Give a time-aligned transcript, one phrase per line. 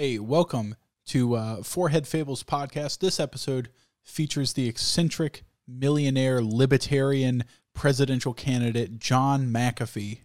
[0.00, 3.00] Hey, welcome to uh, Forehead Fables podcast.
[3.00, 3.68] This episode
[4.04, 7.42] features the eccentric millionaire libertarian
[7.74, 10.20] presidential candidate John McAfee,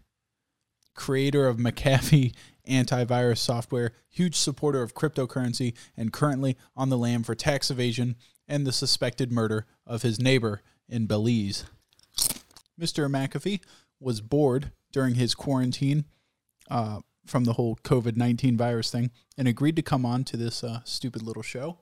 [0.94, 2.36] creator of McAfee
[2.70, 8.16] antivirus software, huge supporter of cryptocurrency, and currently on the lam for tax evasion
[8.48, 11.66] and the suspected murder of his neighbor in Belize.
[12.80, 13.10] Mr.
[13.10, 13.62] McAfee
[14.00, 16.06] was bored during his quarantine
[16.70, 20.64] uh, from the whole COVID 19 virus thing and agreed to come on to this
[20.64, 21.80] uh, stupid little show.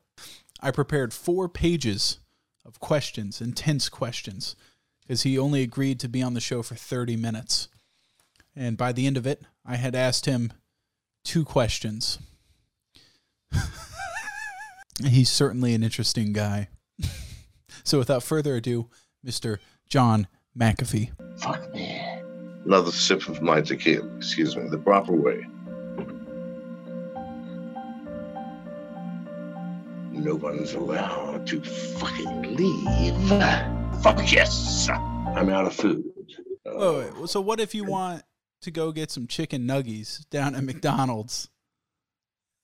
[0.61, 2.19] I prepared four pages
[2.65, 4.55] of questions, intense questions,
[5.01, 7.67] because he only agreed to be on the show for 30 minutes.
[8.55, 10.53] And by the end of it, I had asked him
[11.23, 12.19] two questions.
[15.03, 16.69] He's certainly an interesting guy.
[17.83, 18.89] so without further ado,
[19.25, 19.57] Mr.
[19.87, 21.11] John McAfee.
[21.39, 22.00] Fuck me.
[22.65, 25.45] Another sip of my tequila, excuse me, the proper way.
[30.11, 33.29] No one's allowed to fucking leave.
[34.01, 34.87] Fuck yes!
[34.89, 36.03] I'm out of food.
[36.65, 38.23] Oh, wait, well, so what if you want
[38.61, 41.49] to go get some chicken nuggies down at McDonald's?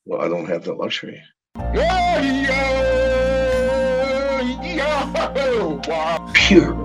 [0.05, 1.21] well, I don't have that luxury.
[1.73, 2.27] Yo
[6.33, 6.75] pure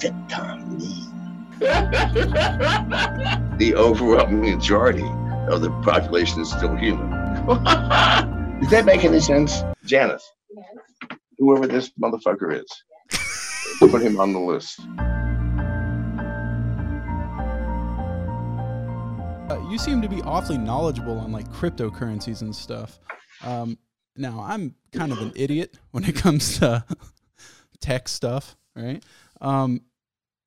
[0.00, 1.08] methamphetamine.
[3.58, 5.04] the overwhelming majority
[5.48, 7.10] of the population is still human.
[8.60, 9.62] Does that make any sense?
[9.84, 10.30] Janice,
[11.38, 12.66] whoever this motherfucker is,
[13.78, 14.80] put him on the list.
[19.50, 23.00] Uh, you seem to be awfully knowledgeable on like cryptocurrencies and stuff.
[23.42, 23.78] Um,
[24.16, 26.84] now, I'm kind of an idiot when it comes to
[27.80, 29.02] tech stuff, right?
[29.40, 29.80] Um,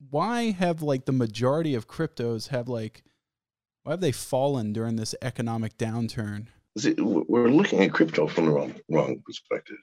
[0.09, 3.03] why have like the majority of cryptos have like
[3.83, 6.47] why have they fallen during this economic downturn?
[6.77, 9.77] See, we're looking at crypto from the wrong, wrong perspective.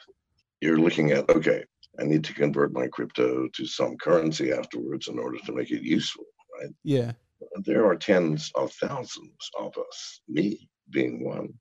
[0.60, 1.64] You're looking at, okay,
[1.98, 5.82] I need to convert my crypto to some currency afterwards in order to make it
[5.82, 6.24] useful,
[6.58, 6.70] right?
[6.82, 7.12] Yeah.
[7.64, 11.52] There are tens of thousands of us, me being one.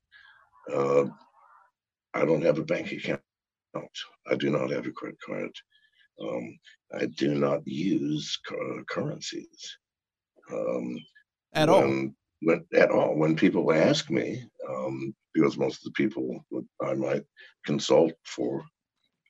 [0.72, 1.06] Uh,
[2.14, 3.20] I don't have a bank account.
[3.74, 5.52] I do not have a credit card.
[6.20, 6.58] Um,
[6.98, 9.78] I do not use cu- currencies.
[10.52, 10.96] Um,
[11.54, 11.80] At all.
[11.82, 13.16] when, When, at all.
[13.16, 17.24] When people ask me, um, because most of the people that I might
[17.64, 18.64] consult for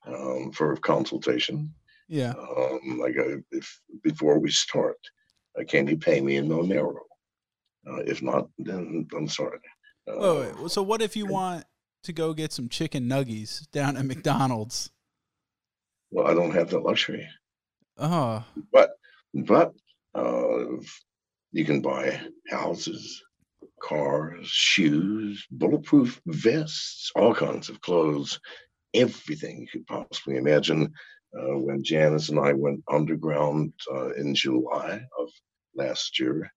[0.07, 1.71] um, for consultation,
[2.07, 2.33] Yeah.
[2.33, 4.97] um, like uh, if before we start,
[5.59, 6.95] uh, can you pay me in Monero?
[7.87, 9.59] Uh, if not, then I'm sorry.
[10.07, 10.71] Uh, Wait, wait, wait.
[10.71, 11.65] So what if you want
[12.03, 14.89] to go get some chicken nuggies down at McDonald's?
[16.09, 17.27] Well, I don't have that luxury,
[17.97, 18.91] Oh, but
[19.33, 19.73] but
[20.15, 20.65] uh,
[21.51, 22.19] you can buy
[22.49, 23.21] houses,
[23.81, 28.39] cars, shoes, bulletproof vests, all kinds of clothes,
[28.93, 30.93] everything you could possibly imagine.
[31.37, 35.29] Uh, when Janice and I went underground uh, in July of
[35.75, 36.51] last year,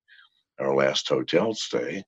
[0.59, 2.03] our last hotel stay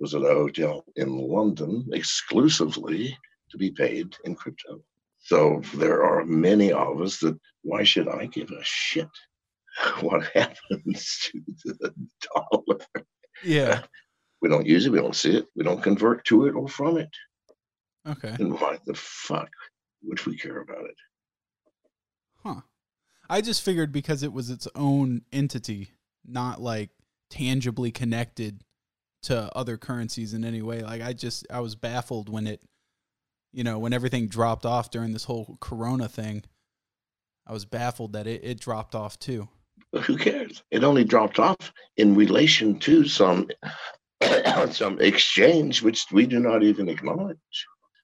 [0.00, 3.16] was at a hotel in London exclusively
[3.50, 4.80] to be paid in crypto.
[5.28, 9.10] So there are many of us that why should I give a shit
[10.00, 11.92] what happens to the
[12.34, 12.80] dollar?
[13.44, 13.82] yeah.
[14.40, 16.96] We don't use it, we don't see it, we don't convert to it or from
[16.96, 17.10] it.
[18.08, 18.36] Okay.
[18.38, 19.50] And why the fuck
[20.04, 20.94] would we care about it?
[22.44, 22.60] Huh.
[23.28, 25.90] I just figured because it was its own entity,
[26.24, 26.90] not like
[27.30, 28.62] tangibly connected
[29.24, 30.82] to other currencies in any way.
[30.84, 32.62] Like I just I was baffled when it
[33.52, 36.44] you know, when everything dropped off during this whole corona thing.
[37.46, 39.48] I was baffled that it, it dropped off too.
[39.90, 40.62] But who cares?
[40.70, 43.48] It only dropped off in relation to some
[44.70, 47.38] some exchange which we do not even acknowledge.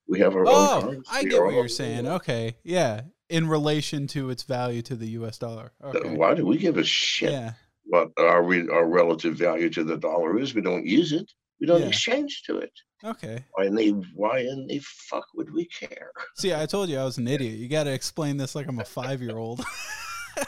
[0.09, 2.06] We have our own Oh, currency, I get what you're saying.
[2.06, 2.56] Okay.
[2.62, 3.03] Yeah.
[3.28, 5.72] In relation to its value to the US dollar.
[5.82, 6.15] Okay.
[6.15, 7.53] Why do we give a shit Yeah.
[7.84, 10.55] what our re- our relative value to the dollar is?
[10.55, 11.31] We don't use it.
[11.60, 11.88] We don't Yeah.
[11.88, 12.73] exchange to it.
[13.05, 13.44] Okay.
[13.52, 16.11] Why in the why in the fuck would we care?
[16.37, 17.58] See, I told you I was an idiot.
[17.58, 19.64] You got to explain this like I'm a 5-year-old.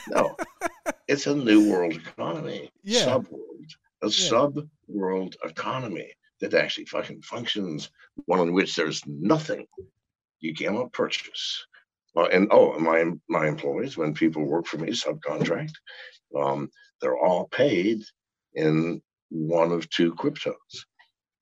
[0.09, 0.37] No,
[1.07, 2.71] it's a new world economy.
[2.83, 3.05] Yeah.
[3.05, 3.71] Sub-world.
[4.03, 7.91] A sub-world economy that actually fucking functions,
[8.25, 9.65] one in which there's nothing
[10.41, 11.65] you cannot purchase.
[12.15, 15.73] Well, and oh, my my employees, when people work for me, subcontract,
[16.37, 16.69] um,
[17.01, 18.03] they're all paid
[18.55, 20.55] in one of two cryptos.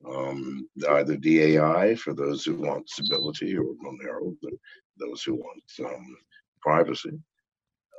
[0.09, 4.51] Um, either DAI for those who want stability, or Monero, for
[4.99, 6.17] those who want um,
[6.61, 7.19] privacy.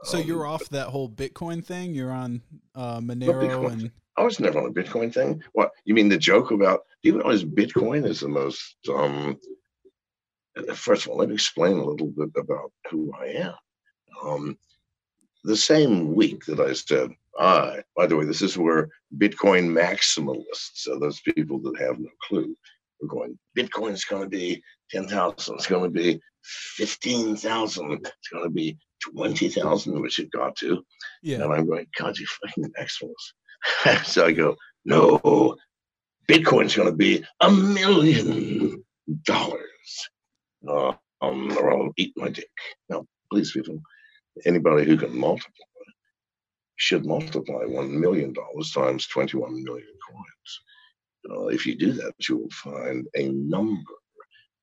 [0.04, 1.94] So Um, you're off that whole Bitcoin thing.
[1.96, 2.42] You're on
[2.76, 5.44] uh, Monero and I was never on a Bitcoin thing.
[5.54, 9.38] What you mean the joke about do you realize Bitcoin is the most um
[10.74, 13.54] first of all, let me explain a little bit about who I am.
[14.24, 14.58] Um
[15.44, 20.76] the same week that I said, I, by the way, this is where Bitcoin maximalists,
[20.76, 22.56] so those people that have no clue,
[23.04, 24.62] are going, Bitcoin's going to be
[24.92, 30.84] 10,000, it's going to be 15,000, it's going to be 20,000, which it got to.
[31.22, 31.44] Yeah.
[31.44, 34.06] And I'm going, God, you fucking maximalists.
[34.06, 34.56] so I go,
[34.86, 35.58] no,
[36.30, 38.84] Bitcoin's going to be a million
[39.24, 39.62] dollars.
[40.68, 42.50] Uh, um, or I'll eat my dick.
[42.90, 43.80] Now, please, people,
[44.46, 45.52] anybody who can multiply
[46.78, 48.34] should multiply $1 million
[48.74, 50.62] times 21 million coins.
[51.30, 53.94] Uh, if you do that, you will find a number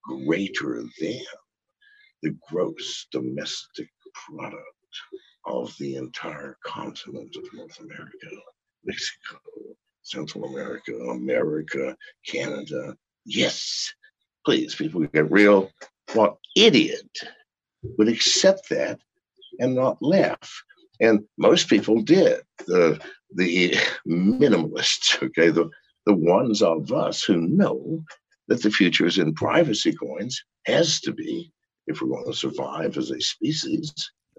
[0.05, 1.21] greater than
[2.23, 3.89] the gross domestic
[4.27, 4.67] product
[5.47, 8.29] of the entire continent of North America,
[8.85, 9.39] Mexico,
[10.03, 12.97] Central America, America, Canada.
[13.25, 13.93] Yes,
[14.45, 15.71] please, people get real.
[16.13, 17.19] What idiot
[17.83, 19.01] would accept that
[19.59, 20.63] and not laugh?
[21.03, 22.41] And most people did.
[22.67, 22.99] The
[23.35, 23.75] the
[24.09, 25.69] minimalists, okay, the
[26.07, 28.03] the ones of us who know
[28.49, 31.53] that the future is in privacy coins has to be
[31.87, 33.93] if we're going to survive as a species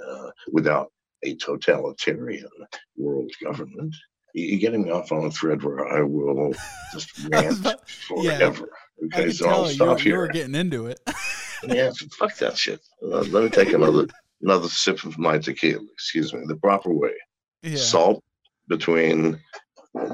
[0.05, 0.91] uh, without
[1.23, 2.49] a totalitarian
[2.97, 3.93] world government.
[4.33, 6.53] You're getting me off on a thread where I will
[6.93, 7.81] just rant about-
[8.17, 8.37] yeah.
[8.37, 8.69] forever.
[8.73, 10.17] I Okay, so I'll tell you, stop were- you here.
[10.17, 10.99] were getting into it.
[11.67, 12.81] Yeah, fuck that shit.
[13.01, 14.07] Uh, let me take another
[14.43, 15.85] another sip of my tequila.
[15.93, 17.13] Excuse me, the proper way.
[17.63, 17.77] yeah.
[17.77, 18.23] Salt
[18.67, 19.39] between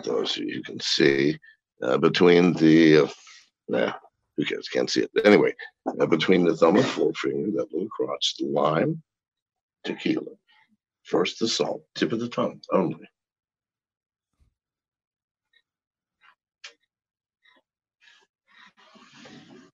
[0.04, 1.38] those you can see
[1.82, 3.08] uh, between the uh,
[3.68, 3.94] nah,
[4.38, 4.68] who cares?
[4.70, 5.12] Can't see it.
[5.26, 5.54] Anyway,
[6.00, 9.02] uh, between the thumb and forefinger, that little crotch, the lime,
[9.84, 10.32] tequila.
[11.04, 13.10] First the salt, tip of the tongue only.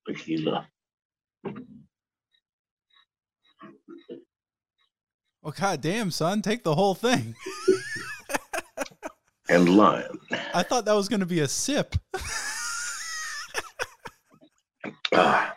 [0.08, 0.68] Tequila.
[5.46, 7.36] Well, god damn, son, take the whole thing.
[9.50, 10.20] and lime.
[10.56, 11.96] I thought that was going to be a sip.
[15.14, 15.56] Ah,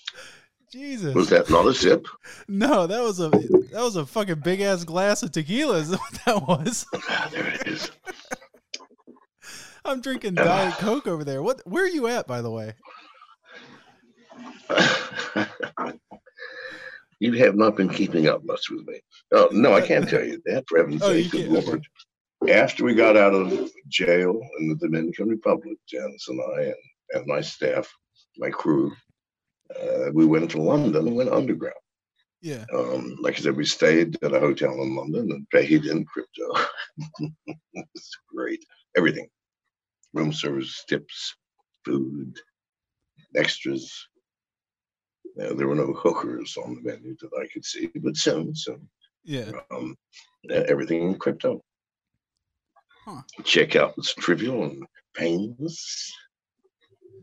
[0.72, 1.14] Jesus.
[1.14, 2.06] was that not a sip?
[2.48, 5.76] No, that was a that was a fucking big ass glass of tequila.
[5.76, 6.86] Is what that was?
[7.10, 7.90] Ah, there it is.
[9.84, 11.42] I'm drinking Diet Coke over there.
[11.42, 11.60] What?
[11.66, 12.72] Where are you at, by the way?
[17.20, 18.98] you have not been keeping up much with me.
[19.32, 21.50] Oh, no, I can't tell you that, for heaven's Oh, sake, good.
[21.50, 21.86] Lord.
[22.48, 26.74] After we got out of jail in the Dominican Republic, Janice and I and,
[27.12, 27.92] and my staff,
[28.38, 28.92] my crew,
[29.78, 31.74] uh, we went to London and went underground.
[32.40, 32.64] Yeah.
[32.74, 36.66] Um, like I said, we stayed at a hotel in London and paid in crypto.
[37.74, 38.64] it's great.
[38.96, 39.28] Everything.
[40.14, 41.36] Room service, tips,
[41.84, 42.34] food,
[43.36, 43.92] extras.
[45.40, 48.88] Uh, there were no hookers on the menu that I could see, but soon, soon.
[49.24, 49.52] Yeah.
[49.70, 49.96] Um,
[50.50, 51.62] everything in crypto.
[53.04, 53.22] Huh.
[53.42, 54.84] Checkout was trivial and
[55.14, 56.12] painless.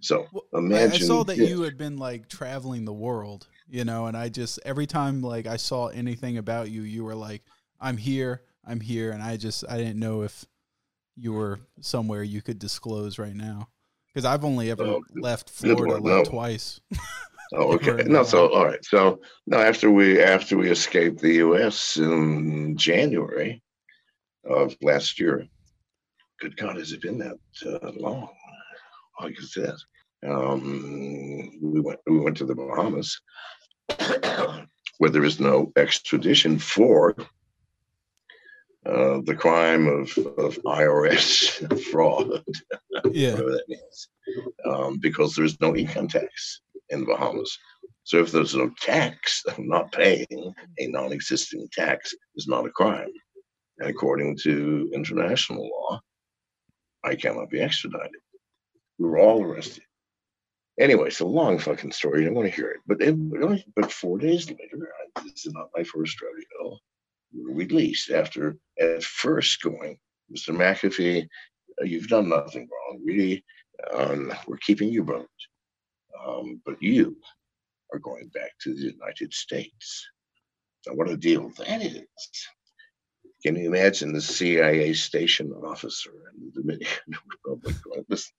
[0.01, 0.93] So Well, imagine.
[0.93, 4.59] I saw that you had been like traveling the world, you know, and I just
[4.65, 7.43] every time like I saw anything about you, you were like,
[7.79, 10.45] "I'm here, I'm here," and I just I didn't know if
[11.15, 13.69] you were somewhere you could disclose right now
[14.13, 16.23] because I've only ever Oh, left Florida like no.
[16.25, 16.79] twice.
[17.53, 18.03] Oh, okay.
[18.03, 18.83] No, so all right.
[18.83, 21.97] So no, after we after we escaped the U.S.
[21.97, 23.61] in January
[24.43, 25.47] of last year,
[26.39, 28.29] good God, has it been that uh, long?
[29.21, 29.75] Like I said,
[30.27, 33.19] um, we went we went to the Bahamas,
[34.97, 37.15] where there is no extradition for
[38.85, 42.43] uh, the crime of of IRS fraud
[43.11, 43.31] yeah.
[43.31, 44.09] whatever that means,
[44.65, 47.57] um, because there's no income tax in the Bahamas.
[48.03, 53.11] So if there's no tax, not paying a non-existing tax is not a crime.
[53.79, 55.99] And according to international law,
[57.03, 58.21] I cannot be extradited.
[58.97, 59.83] We were all arrested.
[60.79, 62.19] Anyway, it's a long fucking story.
[62.19, 62.81] You don't want to hear it.
[62.85, 63.15] But it,
[63.75, 64.89] but four days later,
[65.23, 66.77] this is not my first rodeo.
[67.33, 69.97] We were released after at first going,
[70.31, 70.55] Mr.
[70.55, 71.27] McAfee,
[71.81, 73.01] uh, you've done nothing wrong.
[73.05, 73.43] We,
[73.93, 75.27] um, we're keeping you boat.
[76.25, 77.17] Um, but you
[77.93, 80.05] are going back to the United States.
[80.85, 82.03] Now, what a deal that is.
[83.43, 87.75] Can you imagine the CIA station officer in the Dominican Republic
[88.09, 88.33] listen,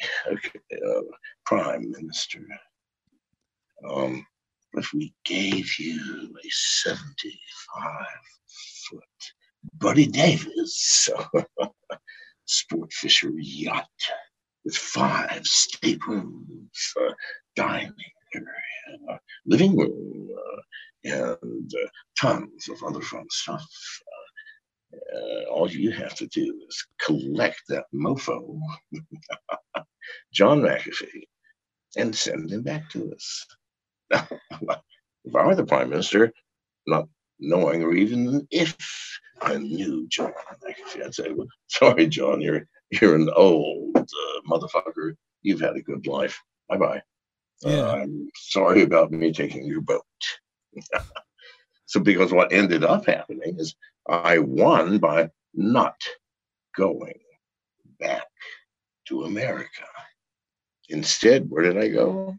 [0.28, 1.00] okay, uh,
[1.44, 2.44] Prime Minister,
[3.88, 4.26] um,
[4.74, 8.06] if we gave you a 75
[8.90, 9.02] foot
[9.74, 11.08] Buddy Davis
[12.46, 13.88] sport fisher yacht
[14.64, 17.12] with five staterooms, uh,
[17.56, 17.92] dining
[18.34, 21.88] area, living room, uh, and uh,
[22.20, 23.66] tons of other fun stuff.
[25.14, 28.58] Uh, all you have to do is collect that mofo,
[30.34, 31.24] John McAfee,
[31.96, 33.46] and send him back to us.
[34.12, 36.32] if I were the prime minister,
[36.86, 37.08] not
[37.40, 38.76] knowing or even if
[39.42, 40.32] I knew John
[40.64, 42.68] McAfee, I'd say, well, "Sorry, John, you're
[43.00, 45.14] you're an old uh, motherfucker.
[45.42, 46.40] You've had a good life.
[46.68, 47.02] Bye bye.
[47.62, 47.82] Yeah.
[47.82, 50.02] Uh, I'm sorry about me taking your boat."
[51.86, 53.74] so, because what ended up happening is
[54.08, 55.96] I won by not
[56.76, 57.20] going
[57.98, 58.26] back
[59.06, 59.84] to America.
[60.88, 62.36] Instead, where did I go?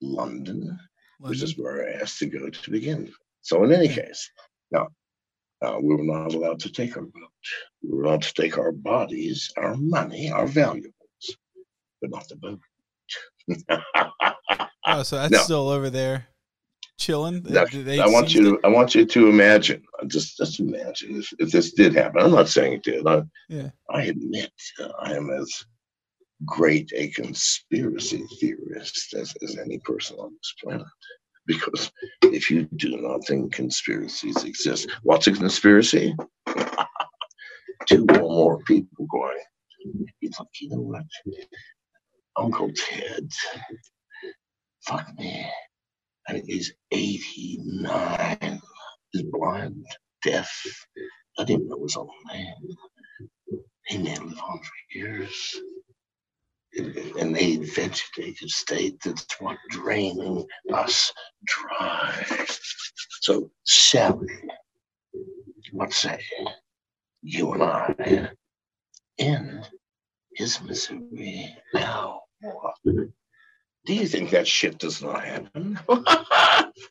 [0.00, 0.78] London, London,
[1.18, 3.12] which is where I asked to go to begin.
[3.40, 4.30] So, in any case,
[4.70, 4.88] now
[5.64, 7.30] uh, we were not allowed to take our boat.
[7.82, 10.94] We were allowed to take our bodies, our money, our valuables,
[12.00, 12.60] but not the boat.
[14.86, 15.38] oh, so that's no.
[15.38, 16.28] still over there,
[16.98, 17.44] chilling.
[18.00, 19.82] I want you to, to, I want you to imagine.
[20.06, 22.22] Just, just imagine if, if this did happen.
[22.22, 23.06] I'm not saying it did.
[23.06, 23.70] I, yeah.
[23.90, 25.64] I admit uh, I am as
[26.44, 30.86] great a conspiracy theorist as, as any person on this planet.
[31.46, 36.14] Because if you do not think conspiracies exist, what's a conspiracy?
[37.88, 39.38] Two or more people going,
[40.60, 41.04] you know what?
[42.36, 43.30] Uncle Ted,
[44.86, 45.46] fuck me.
[46.28, 48.62] And he's 89.
[49.12, 49.84] He's blind,
[50.24, 50.50] deaf.
[51.38, 52.76] I didn't know his own name.
[53.86, 55.56] He may live on for years
[56.76, 61.12] an a vegetative state that's what draining us
[61.46, 62.24] dry.
[63.22, 64.28] So, Sally,
[65.72, 66.20] what say
[67.22, 68.30] you and I
[69.18, 69.64] in
[70.34, 72.22] his misery now?
[72.84, 75.78] Do you think that shit does not happen?
[75.88, 76.02] well,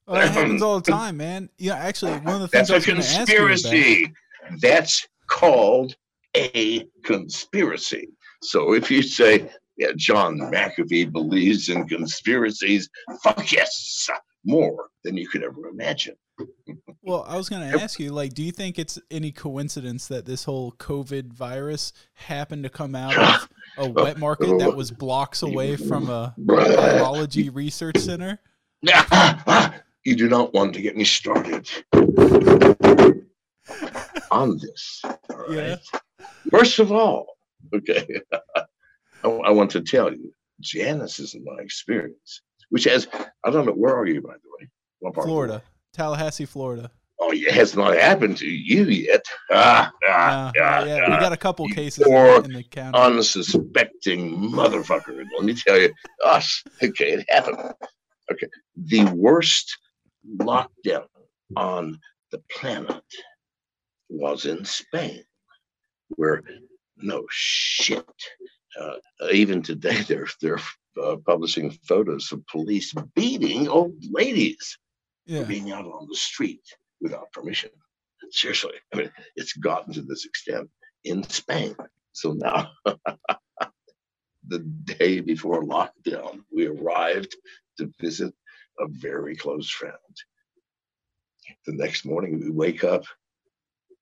[0.07, 1.49] it happens all the time, man.
[1.57, 4.13] Yeah, actually, one of the things that's a conspiracy.
[4.59, 5.95] That's called
[6.35, 8.09] a conspiracy.
[8.41, 12.89] So if you say yeah, John McAfee believes in conspiracies.
[13.23, 14.09] Fuck yes,
[14.45, 16.15] more than you could ever imagine.
[17.01, 20.25] well, I was going to ask you, like, do you think it's any coincidence that
[20.25, 25.41] this whole COVID virus happened to come out of a wet market that was blocks
[25.41, 28.39] away from a biology research center?
[30.05, 31.69] You do not want to get me started
[34.29, 35.01] on this.
[35.49, 35.77] Yeah.
[36.49, 37.37] First of all,
[37.73, 38.05] okay.
[39.23, 43.07] I, I want to tell you, Janice is my experience, which has,
[43.43, 45.13] I don't know, where are you, by the way?
[45.13, 45.61] Florida,
[45.93, 46.91] Tallahassee, Florida.
[47.19, 49.25] Oh, it has not happened to you yet.
[49.51, 52.97] Ah, ah, ah, yeah, we got a couple cases in the county.
[52.97, 55.23] Unsuspecting motherfucker.
[55.35, 55.93] Let me tell you,
[56.25, 56.63] us.
[56.81, 57.73] Okay, it happened.
[58.31, 59.77] Okay, the worst
[60.37, 61.05] lockdown
[61.55, 61.99] on
[62.31, 63.03] the planet
[64.09, 65.23] was in Spain,
[66.15, 66.41] where
[66.97, 68.05] no shit
[68.79, 68.95] uh,
[69.31, 70.59] even today, they're they're
[71.01, 74.77] uh, publishing photos of police beating old ladies
[75.25, 75.41] yeah.
[75.41, 76.63] for being out on the street
[77.01, 77.69] without permission.
[78.31, 80.69] Seriously, I mean, it's gotten to this extent
[81.03, 81.75] in Spain.
[82.13, 82.71] So now,
[84.47, 87.35] the day before lockdown, we arrived
[87.77, 88.33] to visit
[88.79, 89.95] a very close friend.
[91.65, 93.03] The next morning, we wake up,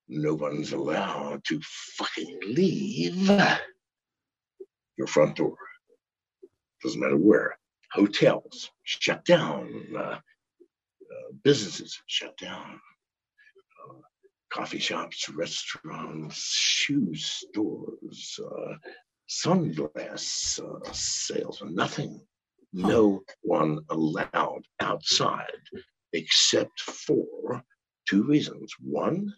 [0.08, 3.30] no one's allowed to fucking leave
[5.02, 5.58] your front door.
[6.84, 7.58] Doesn't matter where.
[7.92, 9.84] Hotels shut down.
[9.98, 12.80] Uh, uh, businesses shut down.
[13.82, 13.96] Uh,
[14.54, 18.76] coffee shops, restaurants, shoe stores, uh,
[19.28, 22.22] sunglass uh, sales, nothing.
[22.72, 25.64] No one allowed outside
[26.14, 27.64] except for
[28.08, 28.72] two reasons.
[28.80, 29.34] One,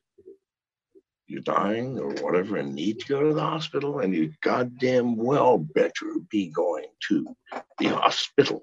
[1.34, 5.58] you're dying or whatever and need to go to the hospital, and you goddamn well
[5.58, 7.36] better be going to
[7.80, 8.62] the hospital.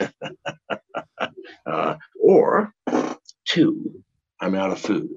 [1.66, 2.72] uh, or
[3.46, 4.02] two,
[4.40, 5.10] I'm out of food.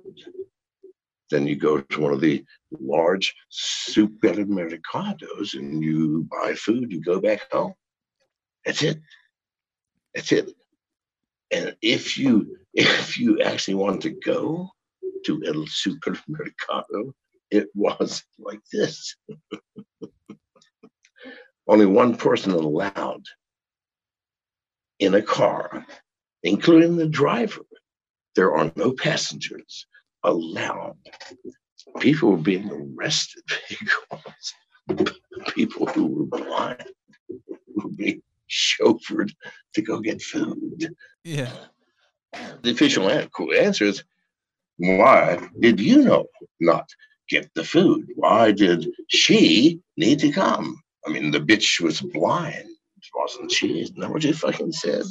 [1.29, 2.43] Then you go to one of the
[2.77, 7.73] large supermercados and you buy food, you go back home.
[8.65, 8.99] That's it.
[10.13, 10.51] That's it.
[11.51, 14.71] And if you if you actually want to go,
[15.25, 17.13] to El Supermercado,
[17.49, 19.15] it was like this.
[21.67, 23.25] Only one person allowed
[24.99, 25.85] in a car,
[26.43, 27.61] including the driver.
[28.35, 29.85] There are no passengers
[30.23, 30.97] allowed
[31.99, 33.43] people were being arrested
[33.79, 34.53] because
[35.55, 36.85] people who were blind
[37.75, 39.31] were being chauffeured
[39.73, 40.95] to go get food.
[41.23, 41.51] Yeah.
[42.61, 44.03] The official answer is,
[44.81, 46.25] why did you know
[46.59, 46.89] not
[47.29, 48.07] get the food?
[48.15, 50.81] Why did she need to come?
[51.05, 52.67] I mean, the bitch was blind,
[53.15, 53.81] wasn't she?
[53.81, 55.05] Isn't that what you fucking said?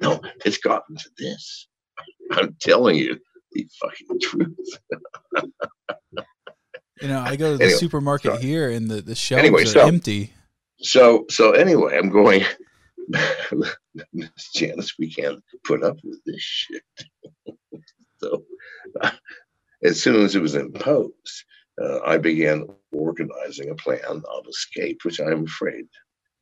[0.00, 1.68] No, it's gotten to this.
[2.32, 3.18] I'm telling you
[3.52, 4.56] the fucking truth.
[7.02, 9.62] you know, I go to the anyway, supermarket so, here and the, the shelves anyway,
[9.64, 10.32] are so, empty.
[10.80, 12.42] So so anyway, I'm going
[14.12, 16.82] Miss Janice, we can't put up with this shit.
[18.18, 18.44] so
[19.82, 21.44] as soon as it was imposed,
[21.80, 25.86] uh, I began organizing a plan of escape, which I'm afraid,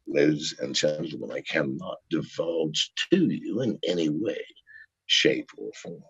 [0.06, 4.44] ladies and gentlemen, I cannot divulge to you in any way,
[5.06, 6.02] shape, or form,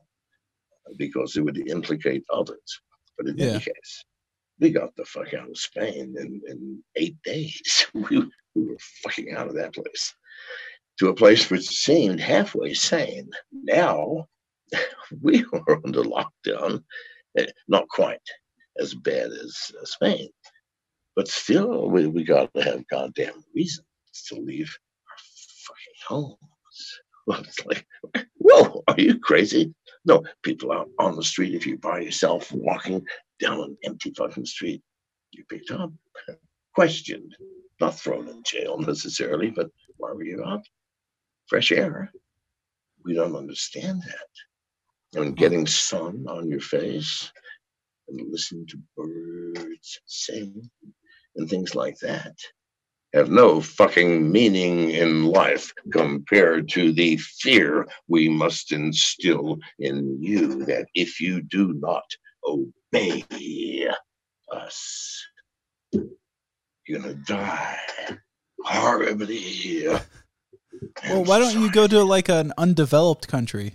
[0.97, 2.81] because it would implicate others.
[3.17, 3.47] But in yeah.
[3.47, 4.05] any case,
[4.61, 7.87] we got the fuck out of Spain in, in eight days.
[7.95, 10.15] we, we were fucking out of that place
[10.99, 13.31] to a place which seemed halfway sane.
[13.53, 14.27] Now
[15.23, 16.85] we are under lockdown,
[17.37, 18.21] Eh, not quite
[18.79, 20.29] as bad as Spain,
[21.15, 23.87] but still we, we got to have goddamn reasons
[24.29, 24.75] to leave
[25.11, 25.17] our
[25.67, 26.39] fucking homes.
[27.27, 27.87] Well, it's like,
[28.39, 29.75] whoa, are you crazy?
[30.07, 33.05] No, people out on the street, if you're by yourself walking
[33.39, 34.83] down an empty fucking street,
[35.33, 35.93] you're picked up,
[36.75, 37.37] questioned,
[37.83, 39.69] not thrown in jail necessarily, but
[39.99, 40.65] why were you out?
[41.49, 42.11] Fresh air.
[43.05, 44.48] We don't understand that.
[45.15, 47.33] And getting sun on your face,
[48.09, 50.71] and listening to birds sing
[51.37, 52.35] and things like that
[53.15, 60.65] have no fucking meaning in life compared to the fear we must instill in you
[60.67, 62.05] that if you do not
[62.47, 63.89] obey
[64.53, 65.27] us,
[65.93, 67.79] you're gonna die
[68.63, 69.87] horribly.
[71.09, 73.73] Well, why don't you go to like an undeveloped country,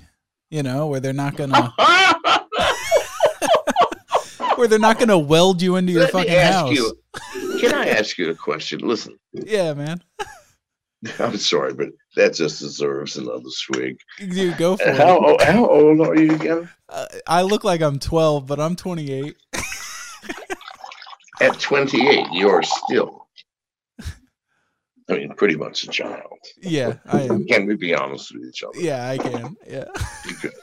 [0.54, 1.74] you know, where they're not gonna
[4.56, 6.72] where they're not going to weld you into your Let fucking house.
[6.72, 6.94] You,
[7.60, 8.80] can I ask you a question?
[8.82, 9.18] Listen.
[9.34, 10.04] Yeah, man.
[11.20, 13.98] I'm sorry, but that just deserves another swig.
[14.20, 15.42] You go for how, it.
[15.42, 16.70] How old are you again?
[16.88, 19.36] Uh, I look like I'm 12, but I'm 28.
[21.42, 23.23] At 28, you're still,
[25.10, 26.38] I mean, pretty much a child.
[26.62, 27.46] Yeah, I am.
[27.48, 28.80] Can we be honest with each other?
[28.80, 29.56] Yeah, I can.
[29.68, 29.86] Yeah.
[30.42, 30.54] Good.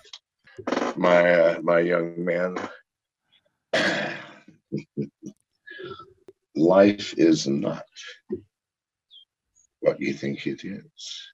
[0.96, 2.56] My uh, my young man,
[6.56, 7.84] Life is not
[9.80, 11.32] what you think it is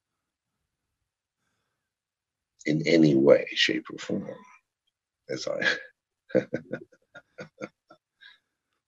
[2.66, 4.28] in any way, shape, or form,
[5.30, 6.40] as I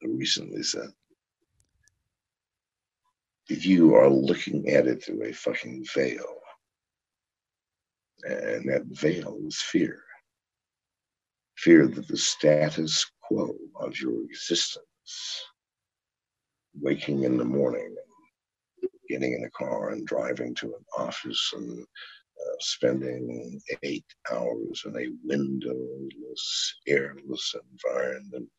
[0.02, 0.90] recently said.
[3.48, 6.40] You are looking at it through a fucking veil.
[8.24, 10.02] And that veil is fear.
[11.56, 15.42] Fear that the status quo of your existence.
[16.80, 17.96] Waking in the morning,
[19.08, 24.96] getting in a car and driving to an office and uh, spending eight hours in
[24.96, 28.50] a windowless, airless environment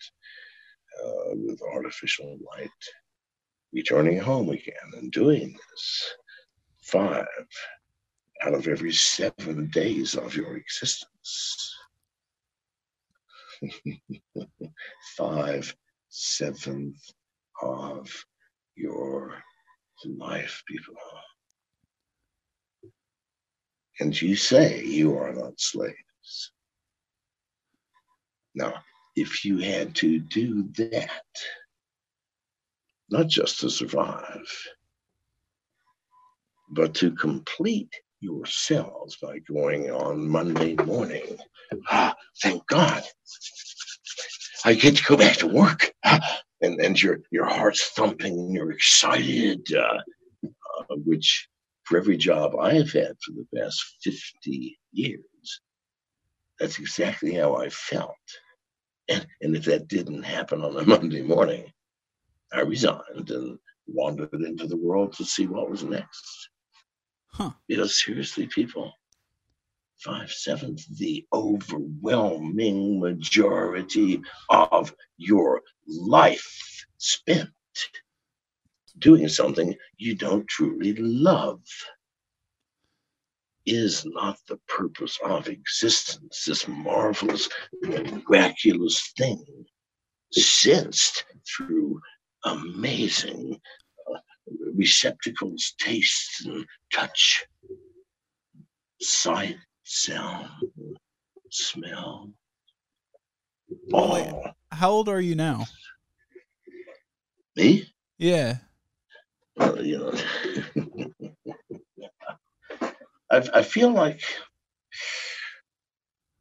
[1.03, 2.69] uh, with artificial light,
[3.73, 6.13] returning home again and doing this
[6.81, 7.25] five
[8.43, 11.75] out of every seven days of your existence.
[15.17, 15.75] five
[16.09, 17.01] seventh
[17.61, 18.09] of
[18.75, 19.35] your
[20.05, 20.95] life, people.
[23.99, 26.51] And you say you are not slaves.
[28.55, 28.73] Now,
[29.15, 31.11] if you had to do that,
[33.11, 34.47] not just to survive,
[36.71, 41.37] but to complete yourselves by going on Monday morning.
[41.89, 43.03] Ah, thank God.
[44.65, 45.93] I get to go back to work.
[46.03, 46.19] Ah,
[46.61, 49.99] and, and your, your heart's thumping, you're excited, uh,
[50.45, 51.47] uh, which
[51.83, 55.61] for every job I've had for the past 50 years,
[56.59, 58.15] that's exactly how I felt.
[59.07, 61.71] And, and if that didn't happen on a Monday morning,
[62.51, 66.49] I resigned and wandered into the world to see what was next.
[67.31, 67.51] Huh.
[67.67, 68.91] You know, seriously, people,
[69.97, 77.49] five sevenths, the overwhelming majority of your life spent
[78.97, 81.61] doing something you don't truly love
[83.65, 87.47] is not the purpose of existence, this marvelous,
[87.81, 89.65] miraculous thing
[90.31, 92.01] sensed through
[92.45, 93.59] amazing
[94.09, 94.19] uh,
[94.75, 97.45] receptacles, taste and touch,
[99.01, 100.49] sight, sound,
[101.49, 102.31] smell.
[103.93, 104.43] Oh.
[104.71, 105.65] how old are you now?
[107.55, 107.85] Me?
[108.17, 108.57] Yeah.
[109.59, 110.13] Uh, you know,
[113.31, 114.21] I, I feel like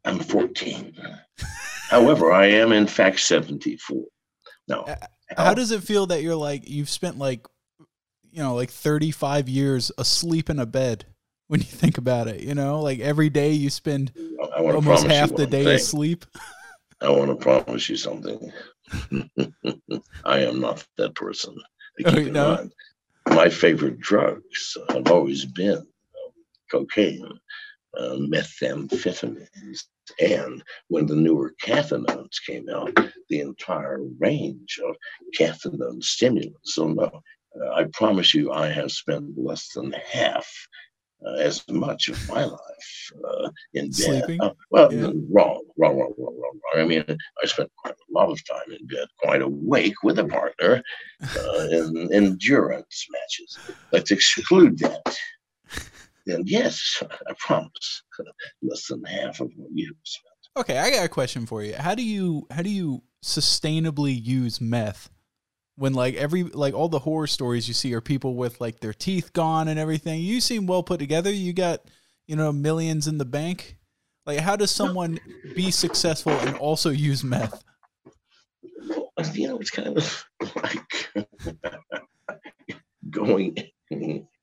[0.05, 0.95] I'm 14.
[1.89, 4.03] However, I am in fact 74.
[4.67, 4.85] No.
[5.37, 7.45] How does it feel that you're like you've spent like
[8.31, 11.05] you know like 35 years asleep in a bed
[11.49, 12.79] when you think about it, you know?
[12.79, 14.13] Like every day you spend
[14.55, 15.75] almost half the day thing.
[15.75, 16.25] asleep.
[17.01, 18.51] I want to promise you something.
[20.25, 21.55] I am not that person.
[22.05, 22.69] Oh, you know?
[23.27, 25.85] My favorite drugs have always been um,
[26.69, 27.27] cocaine,
[27.97, 29.83] uh, methamphetamines,
[30.19, 32.95] and when the newer cathinones came out,
[33.29, 34.95] the entire range of
[35.37, 36.75] cathinone stimulants.
[36.75, 40.47] So, no, uh, I promise you, I have spent less than half
[41.25, 44.37] uh, as much of my life uh, in bed.
[44.39, 45.11] Uh, well, yeah.
[45.29, 46.81] wrong, wrong, wrong, wrong, wrong, wrong.
[46.81, 50.25] I mean, I spent quite a lot of time in bed, quite awake with a
[50.25, 50.81] partner
[51.21, 53.57] uh, in endurance matches.
[53.91, 55.17] Let's exclude that.
[56.29, 58.03] Then yes, I promise,
[58.61, 60.29] less than half of what you spent.
[60.57, 61.73] Okay, I got a question for you.
[61.75, 65.09] How do you how do you sustainably use meth
[65.75, 68.93] when like every like all the horror stories you see are people with like their
[68.93, 70.21] teeth gone and everything.
[70.21, 71.31] You seem well put together.
[71.31, 71.81] You got,
[72.27, 73.77] you know, millions in the bank.
[74.25, 75.19] Like how does someone
[75.55, 77.63] be successful and also use meth?
[79.33, 81.09] You know, it's kind of like
[83.09, 83.55] going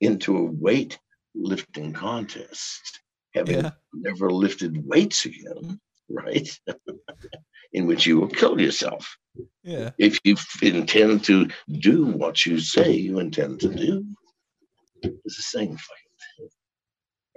[0.00, 0.98] into a weight
[1.36, 3.00] lifting contest,
[3.34, 3.70] having yeah.
[3.92, 5.78] never lifted weights again,
[6.10, 6.14] mm-hmm.
[6.14, 6.58] right?
[7.72, 9.16] in which you will kill yourself.
[9.62, 9.90] Yeah.
[9.98, 14.04] If you intend to do what you say you intend to do,
[15.02, 16.48] it's the same fucking thing.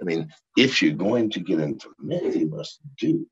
[0.00, 3.26] I mean, if you're going to get into meth, you must do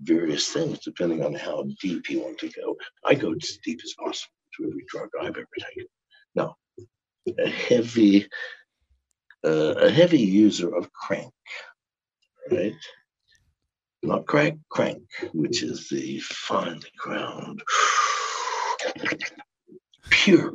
[0.00, 2.76] various things depending on how deep you want to go.
[3.04, 5.86] I go as deep as possible to every drug I've ever taken.
[6.34, 6.56] Now,
[7.38, 8.28] a heavy,
[9.44, 11.32] uh, a heavy user of crank,
[12.50, 12.74] right?
[14.02, 15.02] not crack, crank,
[15.32, 17.62] which is the finely ground,
[20.10, 20.50] pure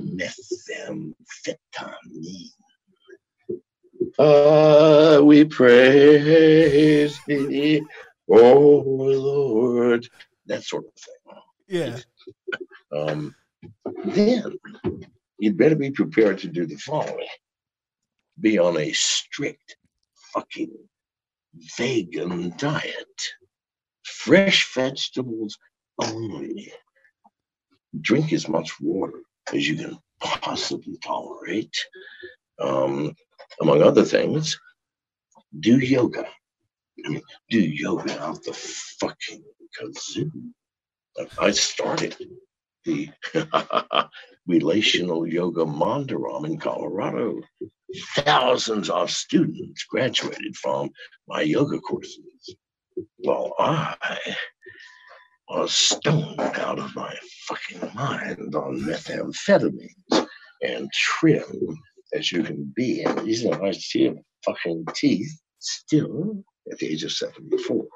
[0.00, 1.14] methamphetamine.
[4.18, 7.82] Ah, we praise thee,
[8.28, 10.08] oh Lord.
[10.46, 11.14] That sort of thing.
[11.68, 11.98] Yeah.
[12.92, 13.34] Um,
[14.04, 14.58] then
[15.38, 17.26] you'd better be prepared to do the following
[18.40, 19.76] be on a strict
[20.32, 20.72] fucking
[21.76, 23.22] vegan diet,
[24.04, 25.58] fresh vegetables
[26.02, 26.72] only.
[28.00, 29.20] Drink as much water
[29.52, 31.76] as you can possibly tolerate.
[32.58, 33.14] Um,
[33.60, 34.58] among other things,
[35.60, 36.26] do yoga.
[37.04, 39.42] I mean, do yoga out the fucking
[39.78, 40.30] kazoo.
[41.38, 42.16] I started
[42.84, 43.10] the
[44.46, 47.40] relational yoga mandiram in Colorado
[48.16, 50.90] thousands of students graduated from
[51.28, 52.56] my yoga courses.
[53.18, 53.96] while I
[55.48, 57.14] was stoned out of my
[57.46, 60.26] fucking mind on methamphetamines
[60.62, 61.78] and trim
[62.14, 63.02] as you can be.
[63.02, 67.86] And these are my teeth, fucking teeth still at the age of 74.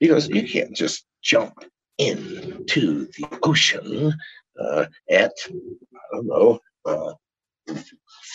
[0.00, 1.54] Because you can't just jump
[1.98, 4.12] into the ocean
[4.58, 7.14] uh, at, I don't know, uh,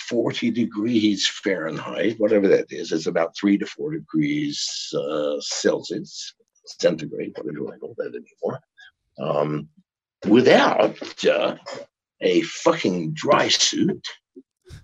[0.08, 6.34] 40 degrees Fahrenheit, whatever that is, it's about three to four degrees uh, Celsius,
[6.65, 8.60] centigrade, whatever to call that anymore,
[9.19, 9.67] um,
[10.28, 11.56] without uh,
[12.21, 14.06] a fucking dry suit,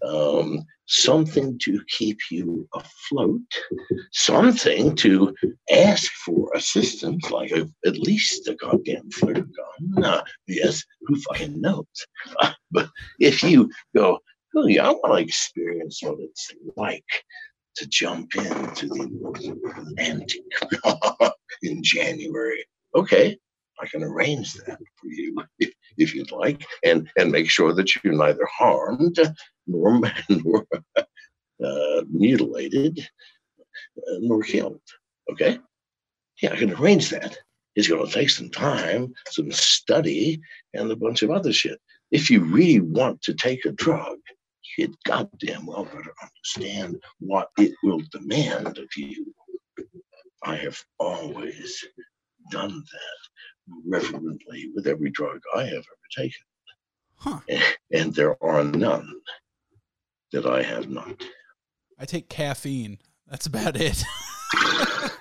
[0.05, 3.41] um, something to keep you afloat,
[4.11, 5.33] something to
[5.71, 10.03] ask for assistance, like a, at least a goddamn flare gun.
[10.03, 11.85] Uh, yes, who fucking knows?
[12.41, 14.19] Uh, but if you go,
[14.55, 17.03] oh yeah, I want to experience what it's like
[17.77, 20.41] to jump into the Atlantic
[21.61, 22.65] in January.
[22.95, 23.37] Okay,
[23.81, 27.93] I can arrange that for you if, if you'd like, and and make sure that
[27.95, 29.17] you're neither harmed
[29.67, 30.65] nor, nor
[31.63, 32.99] uh, mutilated
[33.97, 34.81] uh, nor killed.
[35.31, 35.59] Okay,
[36.41, 37.37] yeah, I can arrange that.
[37.75, 40.41] It's going to take some time, some study,
[40.73, 41.79] and a bunch of other shit.
[42.11, 44.17] If you really want to take a drug,
[44.77, 49.33] you'd goddamn well better understand what it will demand of you.
[50.43, 51.85] I have always
[52.51, 53.38] done that.
[53.85, 56.41] Reverently with every drug I have ever taken.
[57.15, 57.39] Huh.
[57.91, 59.11] And there are none
[60.31, 61.23] that I have not.
[61.97, 62.99] I take caffeine.
[63.27, 64.03] That's about it.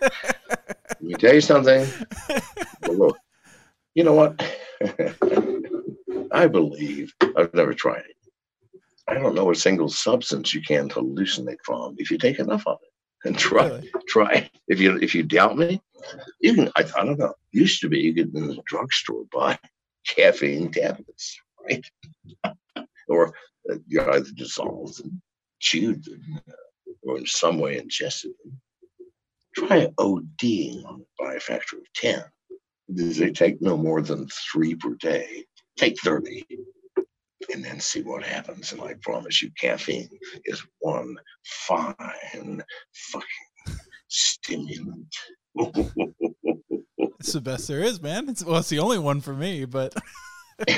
[0.01, 1.87] Let me tell you something.
[2.83, 3.19] Well, look,
[3.95, 4.39] you know what?
[6.33, 8.17] I believe I've never tried it.
[9.09, 12.79] I don't know a single substance you can't hallucinate from if you take enough of
[12.83, 12.89] it.
[13.25, 13.91] And try, Really?
[14.07, 14.49] try.
[14.69, 15.81] If you if you doubt me,
[16.43, 16.71] can.
[16.77, 17.35] I, I don't know.
[17.53, 19.59] Used to be you could in the drugstore buy
[20.07, 21.85] caffeine tablets, right?
[23.09, 23.35] or
[23.71, 25.21] uh, you either dissolved them,
[25.61, 28.61] chewed them, uh, or in some way ingested them.
[29.57, 32.23] Try ODing on by a factor of ten.
[32.89, 35.45] They take no more than three per day.
[35.77, 36.45] Take thirty
[37.53, 38.73] and then see what happens.
[38.73, 40.09] And I promise you, caffeine
[40.45, 45.15] is one fine fucking stimulant.
[47.21, 48.29] It's the best there is, man.
[48.29, 49.95] It's well, it's the only one for me, but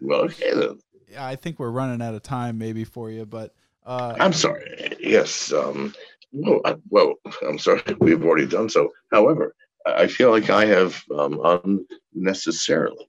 [0.00, 0.78] well, okay then.
[1.10, 4.96] yeah, I think we're running out of time maybe for you, but uh I'm sorry.
[5.00, 5.52] Yes.
[5.52, 5.92] Um,
[6.32, 7.14] well, I, well,
[7.46, 7.82] I'm sorry.
[7.98, 8.90] We've already done so.
[9.10, 11.78] However, I feel like I have um,
[12.14, 13.08] unnecessarily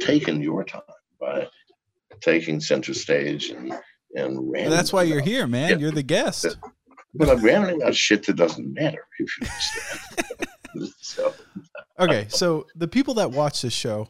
[0.00, 0.82] taken your time
[1.20, 1.48] by
[2.20, 3.74] taking center stage and
[4.14, 5.70] and well, that's why you're here, man.
[5.70, 5.76] Yeah.
[5.76, 6.56] You're the guest.
[7.16, 10.94] But I'm ranting about shit that doesn't matter, if you understand.
[11.00, 11.34] so,
[11.98, 14.08] Okay, so the people that watch this show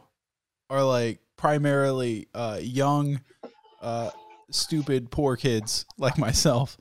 [0.68, 3.20] are like primarily uh young
[3.82, 4.10] uh
[4.50, 6.78] stupid poor kids like myself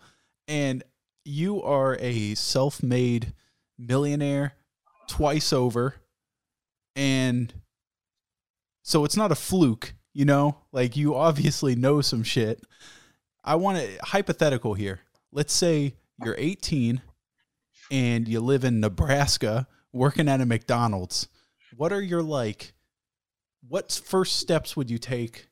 [0.48, 0.82] and
[1.26, 3.34] you are a self-made
[3.78, 4.54] millionaire
[5.08, 5.96] twice over
[6.96, 7.54] and
[8.82, 10.58] so it's not a fluke you know?
[10.72, 12.64] Like you obviously know some shit.
[13.44, 15.02] I want to hypothetical here.
[15.32, 17.02] Let's say you're 18
[17.92, 21.28] and you live in nebraska working at a mcdonald's
[21.76, 22.74] what are your like
[23.68, 25.50] what first steps would you take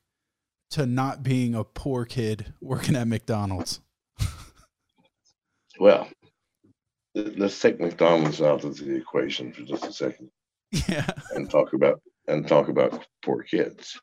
[0.69, 3.80] to not being a poor kid working at mcdonald's?
[5.80, 6.08] Well,
[7.15, 10.30] let's take McDonald's out of the equation for just a second.
[10.89, 11.06] Yeah.
[11.36, 13.99] And talk about and talk about poor kids.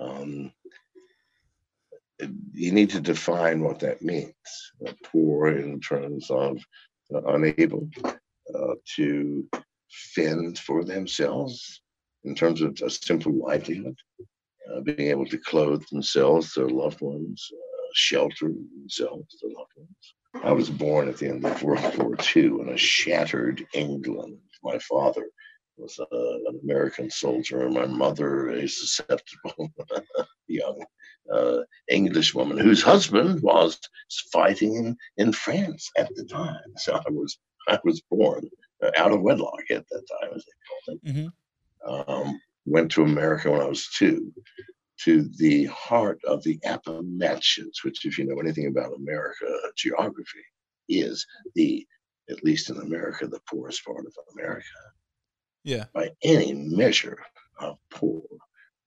[0.00, 0.52] Um,
[2.52, 4.32] you need to define what that means.
[4.86, 6.58] Uh, poor in terms of
[7.14, 7.88] uh, unable
[8.54, 9.48] uh, to
[10.14, 11.82] fend for themselves,
[12.24, 13.96] in terms of a simple livelihood,
[14.72, 20.44] uh, being able to clothe themselves, their loved ones, uh, shelter themselves, their loved ones.
[20.44, 24.38] I was born at the end of World War II in a shattered England.
[24.62, 25.26] My father
[25.82, 26.06] was uh,
[26.48, 29.72] an American soldier, and my mother a susceptible
[30.46, 30.84] young
[31.32, 31.58] uh,
[31.90, 33.78] English woman whose husband was
[34.32, 36.72] fighting in, in France at the time.
[36.76, 38.48] So I was I was born
[38.82, 41.08] uh, out of wedlock at that time, as they called it.
[41.08, 41.28] mm-hmm.
[41.84, 44.32] Um, went to America when I was two,
[45.00, 50.44] to the heart of the Appalachians, which, if you know anything about America geography,
[50.88, 51.86] is the
[52.30, 54.64] at least in America the poorest part of America
[55.64, 57.18] yeah by any measure
[57.58, 58.22] of poor.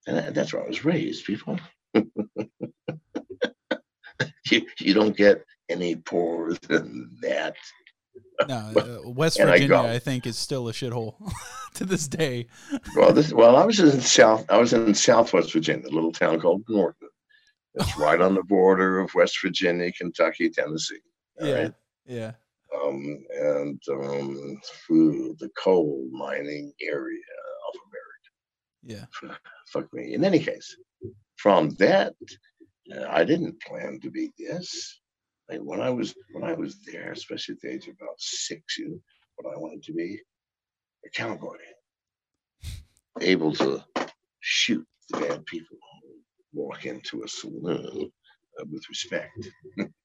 [0.07, 1.59] And that- that's where I was raised, people.
[4.51, 7.55] you, you don't get any poorer than that.
[8.47, 8.55] no
[9.05, 11.15] uh, west I virginia go- I, think is still a shithole
[11.75, 12.47] to this day
[12.95, 14.45] Well, this well, I was in South.
[14.49, 17.09] I was in Southwest Virginia, a little town called Norton.
[17.75, 20.99] It's right on the border of West Virginia, Kentucky, Tennessee.
[21.41, 21.73] yeah right?
[22.05, 22.31] yeah
[22.83, 27.21] Um, and um, through the coal mining area
[27.67, 29.07] of America.
[29.21, 29.29] yeah
[29.71, 30.13] fuck me.
[30.13, 30.75] In any case,
[31.37, 32.13] from that,
[32.93, 34.99] uh, I didn't plan to be this.
[35.49, 38.77] Like when I was when I was there, especially at the age of about six,
[38.77, 38.99] you know,
[39.35, 40.19] what I wanted to be
[41.05, 41.57] a cowboy,
[43.21, 43.83] able to
[44.39, 48.11] shoot the bad people who walk into a saloon
[48.59, 49.47] uh, with respect.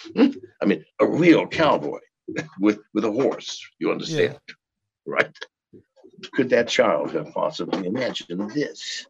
[0.16, 2.00] I mean, a real cowboy
[2.60, 3.60] with with a horse.
[3.78, 4.38] You understand,
[5.06, 5.36] right?
[6.32, 9.06] could that child have possibly imagined this?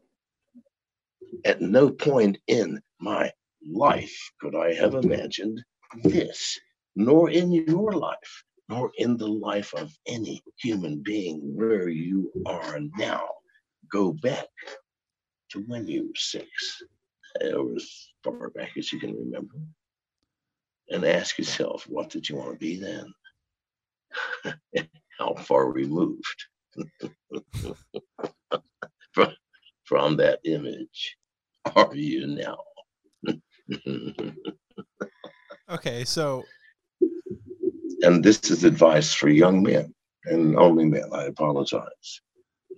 [1.45, 3.31] At no point in my
[3.69, 5.63] life could I have imagined
[6.05, 6.59] this,
[6.97, 12.79] nor in your life, nor in the life of any human being where you are
[12.97, 13.29] now.
[13.91, 14.49] Go back
[15.51, 16.49] to when you were six,
[17.43, 19.55] or as far back as you can remember,
[20.91, 23.13] and ask yourself, what did you want to be then?
[25.19, 26.45] How far removed
[29.13, 29.33] from,
[29.85, 31.17] from that image
[31.77, 32.59] are you now?
[35.71, 36.45] okay so
[38.03, 41.09] and this is advice for young men and only men.
[41.13, 42.21] I apologize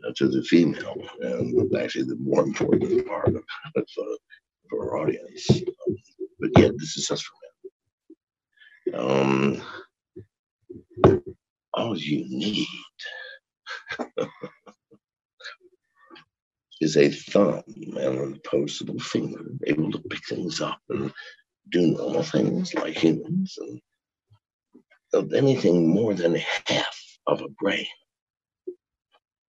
[0.07, 3.43] uh, to the female, and actually the more important part of,
[3.77, 5.47] of, uh, our audience.
[6.41, 7.44] But yeah, this is just for men.
[8.93, 9.63] Um,
[11.73, 12.67] all you need
[16.81, 21.13] is a thumb and an opposable finger able to pick things up and
[21.71, 23.81] do normal things like humans and
[25.15, 27.87] of anything more than half of a brain.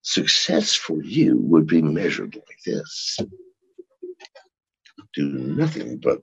[0.02, 3.18] Success for you would be measured like this.
[5.14, 6.20] Do nothing but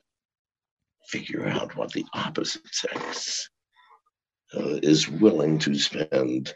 [1.07, 3.49] figure out what the opposite sex
[4.55, 6.53] uh, is willing to spend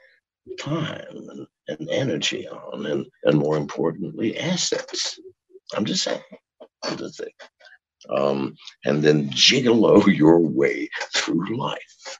[0.59, 5.19] time and, and energy on, and, and more importantly, assets.
[5.75, 6.21] I'm just saying.
[6.83, 7.31] I'm just saying.
[8.09, 12.17] Um, and then gigolo your way through life,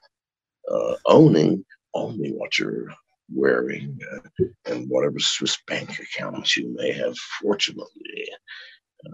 [0.70, 1.64] uh, owning
[1.94, 2.88] only what you're
[3.34, 8.28] wearing uh, and whatever Swiss bank accounts you may have fortunately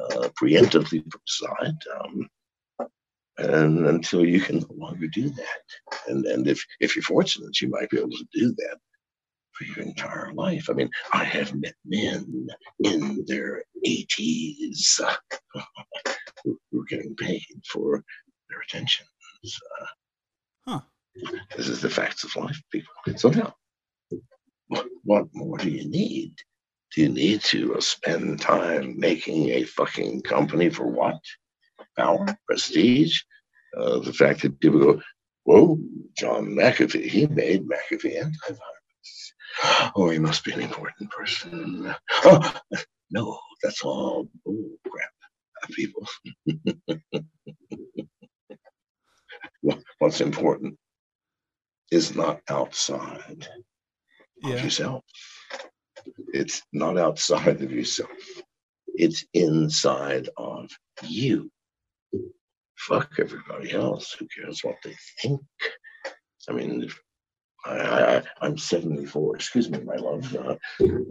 [0.00, 1.76] uh, preemptively put aside.
[2.00, 2.28] Um,
[3.38, 5.62] and until you can no longer do that.
[6.09, 8.79] And and if if you're fortunate, you might be able to do that
[9.53, 10.68] for your entire life.
[10.70, 12.48] I mean, I have met men
[12.85, 15.16] in their 80s uh,
[16.44, 18.05] who, who, are getting paid for
[18.48, 19.07] their attention.
[19.44, 19.87] Uh,
[20.66, 20.81] huh.
[21.57, 22.92] This is the facts of life, people.
[23.16, 23.55] So now,
[24.68, 26.35] what, what more do you need?
[26.94, 31.18] Do you need to uh, spend time making a fucking company for what?
[31.98, 33.20] Power, prestige.
[33.76, 35.02] Uh, the fact that people go,
[35.44, 35.78] whoa,
[36.16, 39.92] John McAfee, he made McAfee antivirus.
[39.96, 41.94] Oh, he must be an important person.
[42.24, 42.54] Oh,
[43.11, 45.11] no, that's all bull crap,
[45.72, 46.06] people.
[49.98, 50.78] What's important
[51.90, 53.48] is not outside
[54.42, 54.54] yeah.
[54.54, 55.04] of yourself.
[56.32, 58.11] It's not outside of yourself.
[58.87, 60.70] It's inside of
[61.02, 61.50] you
[62.77, 64.12] fuck everybody else.
[64.18, 65.40] Who cares what they think?
[66.49, 66.88] I mean,
[67.66, 69.37] I, I, am 74.
[69.37, 70.35] Excuse me, my love.
[70.35, 70.57] Uh,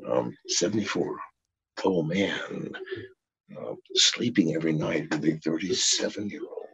[0.10, 1.18] um, 74.
[1.86, 2.72] Oh man,
[3.56, 6.68] uh, sleeping every night with a 37 year old.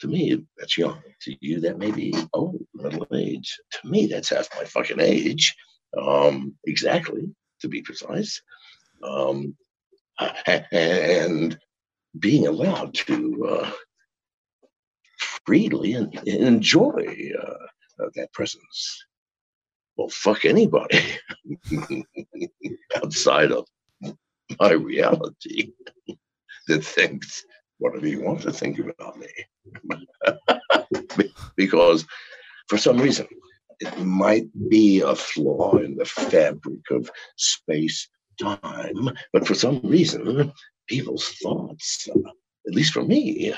[0.00, 1.00] To me, that's young.
[1.22, 3.56] To you, that may be old, middle age.
[3.72, 5.54] To me, that's half my fucking age.
[5.96, 7.22] Um, exactly,
[7.60, 8.40] to be precise.
[9.04, 9.56] Um,
[10.46, 11.58] and
[12.18, 13.70] being allowed to uh,
[15.46, 15.94] freely
[16.26, 19.04] enjoy uh, that presence.
[19.96, 21.02] Well, fuck anybody
[22.96, 23.66] outside of
[24.58, 25.72] my reality
[26.68, 27.44] that thinks
[27.78, 29.28] whatever you want to think about me.
[31.56, 32.06] because
[32.68, 33.26] for some reason,
[33.80, 38.08] it might be a flaw in the fabric of space
[38.40, 40.52] time, but for some reason,
[40.90, 42.30] people's thoughts, uh,
[42.66, 43.54] at least for me,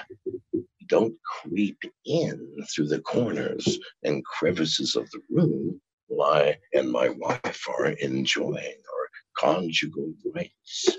[0.88, 2.38] don't creep in
[2.70, 8.54] through the corners and crevices of the room while I and my wife are enjoying
[8.92, 10.98] our conjugal rights,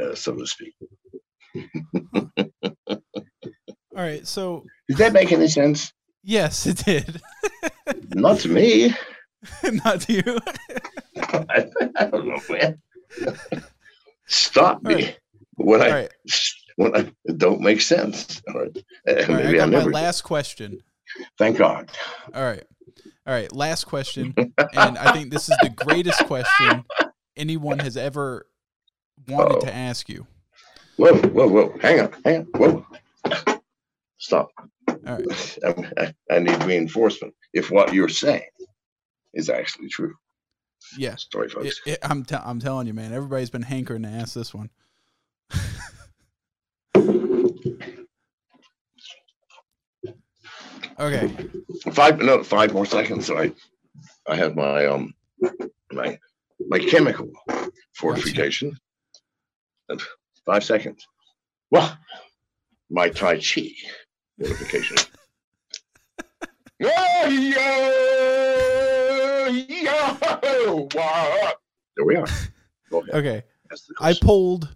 [0.00, 0.74] uh, so to speak.
[3.96, 5.92] All right, so did that make any sense?
[6.22, 7.20] Yes, it did.
[8.14, 8.94] Not to me.
[9.84, 10.38] Not to you.
[11.16, 12.78] I, I, don't know, man.
[14.26, 15.18] Stop me right.
[15.56, 16.12] When I right
[16.76, 18.42] when I don't make sense.
[18.48, 18.84] All right.
[19.08, 20.80] All right I my last question.
[21.38, 21.90] Thank God.
[22.34, 22.64] All right.
[23.26, 23.52] All right.
[23.52, 24.34] Last question.
[24.36, 26.84] and I think this is the greatest question
[27.36, 28.46] anyone has ever
[29.28, 29.60] wanted Uh-oh.
[29.60, 30.26] to ask you.
[30.96, 31.78] Whoa, whoa, whoa.
[31.80, 32.12] Hang on.
[32.24, 32.46] Hang on.
[32.54, 32.86] Whoa.
[34.18, 34.50] Stop.
[34.88, 35.58] All right.
[35.98, 38.48] I, I need reinforcement if what you're saying
[39.34, 40.14] is actually true.
[40.96, 41.16] Yeah.
[41.16, 41.80] Sorry, folks.
[41.84, 44.70] It, it, I'm, t- I'm telling you, man, everybody's been hankering to ask this one.
[50.98, 51.30] Okay.
[51.92, 53.26] Five no five more seconds.
[53.26, 53.52] So I
[54.26, 55.12] I have my um
[55.92, 56.18] my
[56.68, 57.30] my chemical
[57.94, 58.78] fortification.
[59.88, 60.02] And
[60.44, 61.06] five seconds.
[61.70, 61.96] Well,
[62.90, 63.68] my Tai Chi
[64.38, 64.96] fortification.
[71.96, 72.26] there we are.
[73.12, 73.42] Okay.
[74.00, 74.74] I pulled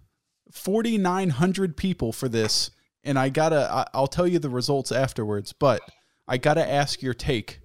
[0.51, 2.71] 4,900 people for this,
[3.03, 5.81] and I gotta, I'll tell you the results afterwards, but
[6.27, 7.59] I got to ask your take.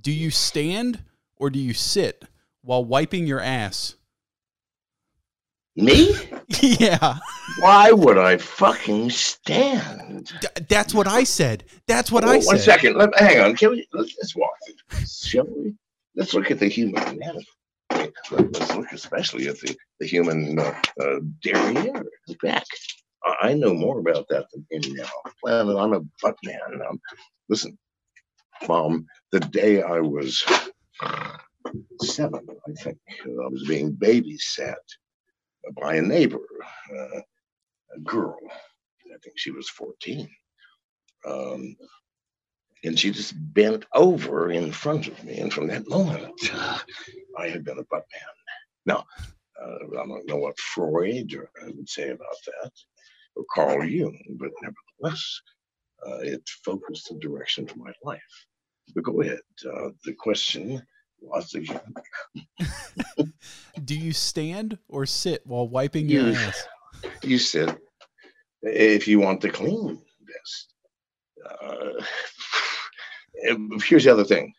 [0.00, 1.02] Do you stand
[1.36, 2.24] or do you sit
[2.62, 3.96] while wiping your ass?
[5.76, 6.14] Me?
[6.60, 7.18] yeah.
[7.60, 10.32] Why would I fucking stand?
[10.40, 11.64] D- that's what I said.
[11.86, 12.48] That's what I One said.
[12.48, 12.96] One second.
[12.96, 13.56] Let, hang on.
[13.56, 13.86] Can we?
[13.92, 15.74] Let's, let's walk through this, shall we?
[16.16, 17.46] Let's look at the human anatomy.
[17.90, 22.64] Let's look especially at the, the human uh, uh, derriere, his back.
[23.42, 25.08] I, know more about that than any now.
[25.42, 26.80] Planet, I'm a butt man.
[26.88, 27.00] Um,
[27.48, 27.76] listen,
[28.66, 30.44] Mom, the day I was
[32.02, 34.76] seven, I think, I was being babysat
[35.80, 36.46] by a neighbor,
[36.96, 37.20] uh,
[37.96, 38.38] a girl.
[39.14, 40.28] I think she was 14.
[41.26, 41.76] Um,
[42.84, 45.38] and she just bent over in front of me.
[45.38, 46.32] And from that moment,
[47.38, 48.34] I had been a butt man.
[48.86, 49.04] Now,
[49.60, 52.70] uh, I don't know what Freud or I would say about that,
[53.36, 55.40] or Carl Jung, but nevertheless,
[56.06, 58.46] uh, it focused the direction of my life.
[58.94, 59.40] But go ahead.
[59.66, 60.82] Uh, the question
[61.20, 61.94] was again.
[63.84, 66.66] Do you stand or sit while wiping your ass?
[67.22, 67.76] You sit
[68.62, 70.74] if you want the clean vest.
[71.62, 72.04] Uh,
[73.84, 74.52] here's the other thing.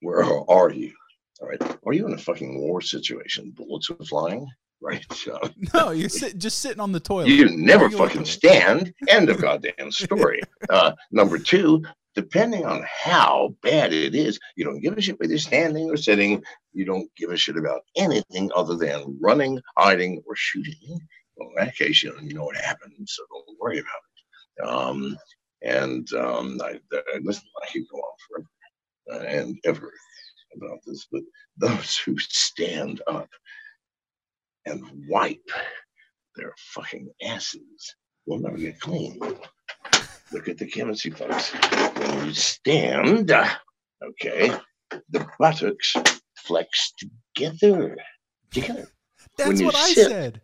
[0.00, 0.92] Where are you?
[1.40, 1.78] All right.
[1.86, 3.52] Are you in a fucking war situation?
[3.56, 4.46] Bullets are flying,
[4.80, 5.04] right?
[5.32, 7.28] Uh, No, you're sit, just sitting on the toilet.
[7.28, 8.92] you never you fucking stand.
[9.08, 10.40] End of goddamn story.
[10.70, 11.82] Uh, number two,
[12.14, 15.96] depending on how bad it is, you don't give a shit whether you're standing or
[15.96, 16.42] sitting.
[16.72, 20.98] You don't give a shit about anything other than running, hiding, or shooting.
[21.36, 24.68] Well, in that case, you know, you know what happened, so don't worry about it.
[24.68, 25.16] Um,
[25.64, 29.92] and um, I, I listen, I could go on forever uh, and ever
[30.56, 31.22] about this, but
[31.56, 33.28] those who stand up
[34.66, 35.50] and wipe
[36.36, 37.94] their fucking asses
[38.26, 39.18] will never get clean.
[40.32, 41.50] Look at the chemistry, folks.
[41.50, 43.30] When you stand,
[44.02, 44.52] okay,
[45.10, 45.94] the buttocks
[46.36, 46.94] flex
[47.34, 47.96] together.
[48.50, 48.88] Together.
[49.36, 50.40] That's what I said.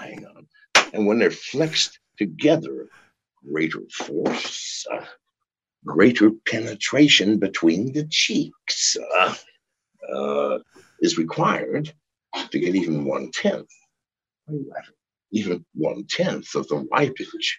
[0.00, 0.46] Hang on.
[0.92, 2.88] And when they're flexed together,
[3.50, 5.04] greater force, uh,
[5.84, 9.34] greater penetration between the cheeks uh,
[10.14, 10.58] uh,
[11.00, 11.92] is required
[12.50, 13.70] to get even one tenth,
[15.32, 17.58] even one tenth of the wipage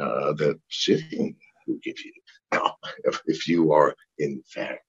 [0.00, 2.12] uh, that sitting will give you.
[2.52, 4.82] Now, if, if you are in fact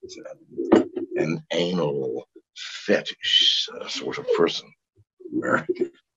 [1.15, 4.71] an anal fetish uh, sort of person,
[5.31, 5.65] where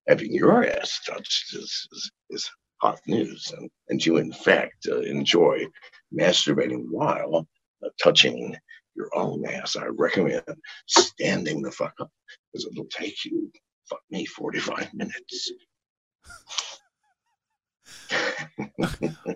[0.07, 2.51] having your ass touched is, is, is
[2.81, 5.67] hot news, and, and you in fact uh, enjoy
[6.17, 7.47] masturbating while
[7.85, 8.57] uh, touching
[8.95, 10.43] your own ass, I recommend
[10.87, 12.11] standing the fuck up
[12.53, 13.51] because it'll take you,
[13.89, 15.53] fuck me, 45 minutes.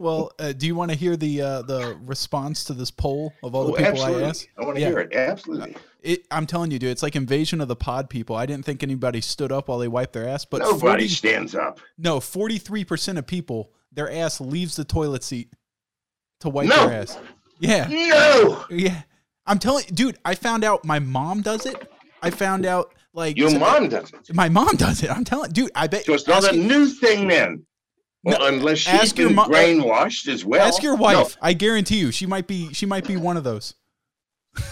[0.00, 3.54] Well, uh, do you want to hear the uh, the response to this poll of
[3.54, 4.24] all the Oh, people absolutely.
[4.24, 4.48] I asked?
[4.58, 4.88] I want to Yeah.
[4.88, 5.12] hear it.
[5.14, 5.76] Absolutely.
[6.02, 8.34] It, I'm telling you, dude, it's like invasion of the pod people.
[8.34, 11.54] I didn't think anybody stood up while they wiped their ass, but Nobody 40 stands
[11.54, 11.80] up.
[11.98, 15.48] no, 43 percent of people, their ass leaves the toilet seat
[16.40, 16.88] to wipe No.
[16.88, 17.18] their ass.
[17.60, 18.64] Yeah, No!
[18.70, 19.02] yeah.
[19.46, 20.18] I'm telling, dude.
[20.24, 21.88] I found out my mom does it.
[22.22, 24.34] I found out like Your mom doesn't.
[24.34, 25.10] My mom does it.
[25.10, 25.70] I'm telling, dude.
[25.74, 26.04] I bet.
[26.04, 27.26] So it's not ask, a new thing
[28.24, 28.38] then.
[28.38, 30.66] No, unless she's ask your been mo- brainwashed as well.
[30.66, 31.36] ask your No, wife.
[31.42, 32.72] I guarantee you, she might be.
[32.72, 33.74] She might be one of those.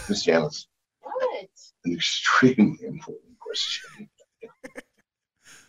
[0.09, 0.67] Miss Janice,
[1.01, 1.47] What?
[1.85, 4.09] an extremely important question.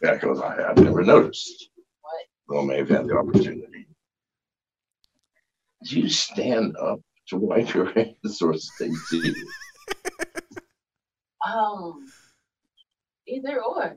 [0.03, 1.71] yeah, because I have never noticed.
[2.03, 2.25] What?
[2.57, 3.87] Well, may have had the opportunity.
[5.89, 9.35] Do you stand up to wipe your hands or stay seated?
[11.45, 12.07] Um,
[13.27, 13.97] either or.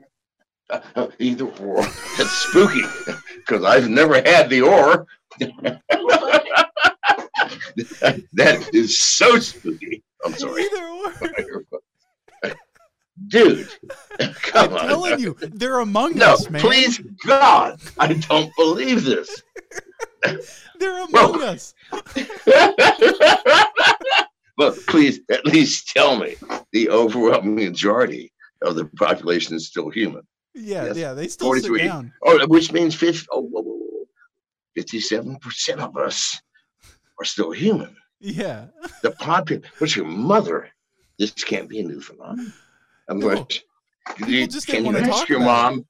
[0.68, 1.82] Uh, either or.
[2.18, 2.82] That's spooky
[3.36, 5.06] because I've never had the or.
[8.32, 10.02] that is so spooky.
[10.24, 10.64] I'm sorry.
[10.64, 12.52] Either or.
[13.28, 13.68] Dude,
[14.42, 14.78] come on.
[14.80, 16.60] I'm telling you, they're among No, us, man.
[16.60, 19.42] please, God, I don't believe this.
[20.78, 21.74] They're among us.
[24.58, 26.36] but please, at least tell me
[26.72, 30.22] the overwhelming majority of the population is still human.
[30.56, 30.96] Yeah, Yes.
[30.96, 31.12] yeah.
[31.14, 31.86] They still sit 43.
[31.88, 32.12] down.
[32.22, 34.06] Oh, which means 50, oh, whoa, whoa, whoa.
[34.76, 36.40] 57% of us
[37.18, 37.94] are still human.
[38.20, 38.66] Yeah.
[39.02, 40.70] The population, what's your mother?
[41.18, 42.52] This can't be a new phenomenon.
[43.08, 43.28] I'm No.
[43.28, 43.46] going,
[44.26, 45.86] you, just can you ask your mom?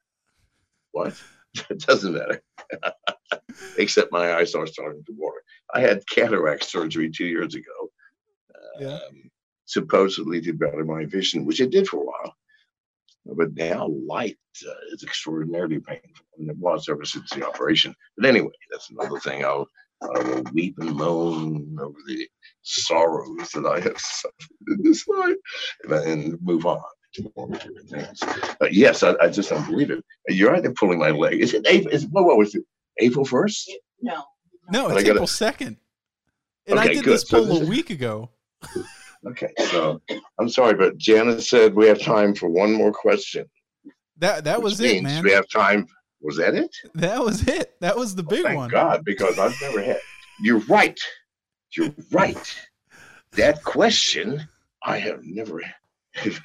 [0.92, 1.20] What?
[1.70, 2.42] it doesn't matter.
[3.78, 5.40] Except my eyes are starting to water.
[5.72, 7.90] I had cataract surgery two years ago.
[8.80, 8.94] Yeah.
[8.94, 9.30] Um,
[9.64, 12.34] supposedly to better my vision, which it did for a while.
[13.34, 17.94] But now light uh, is extraordinarily painful, and it was ever since the operation.
[18.16, 19.44] But anyway, that's another thing.
[19.44, 19.66] I'll,
[20.02, 22.28] I will weep and moan over the
[22.62, 24.34] sorrows that I have suffered
[24.68, 25.36] in this life,
[25.84, 26.80] and, and move on
[27.34, 27.58] for me.
[27.90, 28.22] Thanks.
[28.22, 30.04] Uh, yes, I, I just don't believe it.
[30.28, 31.40] You're either pulling my leg.
[31.40, 31.94] Is it April?
[31.94, 32.62] Is, what, what was it?
[32.98, 33.68] April 1st?
[34.02, 34.22] No.
[34.70, 35.76] No, But I it's gotta- April second.
[36.66, 37.14] And I did good.
[37.14, 38.30] this So poll this a week ago.
[39.26, 40.00] Okay, so
[40.38, 43.46] I'm sorry, but Janice said we have time for one more question.
[44.18, 45.24] That that was it, man.
[45.24, 45.86] We have time.
[46.20, 46.74] Was that it?
[46.94, 47.74] That was it.
[47.80, 48.70] That was the oh, big Thank one.
[48.70, 49.98] God, because I've never had.
[50.40, 50.98] You're right.
[51.76, 52.56] You're right.
[53.32, 54.48] That question,
[54.82, 55.62] I have never.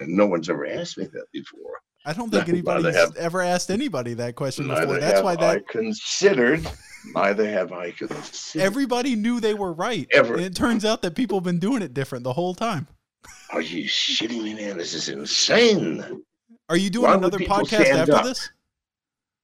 [0.02, 1.80] No one's ever asked me that before.
[2.06, 4.86] I don't think anybody's have- ever asked anybody that question before.
[4.86, 6.68] Neither That's have why I considered.
[7.14, 8.66] Neither have I considered.
[8.66, 10.08] everybody knew they were right.
[10.12, 10.34] Ever.
[10.36, 12.88] And it turns out that people have been doing it different the whole time.
[13.52, 14.78] Are you shitting me, man?
[14.78, 16.24] This is insane.
[16.70, 18.24] Are you doing Why another podcast after up?
[18.24, 18.50] this?